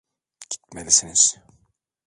Gitmelisiniz. 0.49 1.37